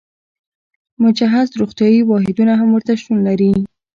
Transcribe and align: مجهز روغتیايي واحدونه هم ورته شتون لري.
مجهز 1.03 1.47
روغتیايي 1.59 2.01
واحدونه 2.05 2.53
هم 2.59 2.69
ورته 2.71 2.91
شتون 3.01 3.17
لري. 3.27 3.51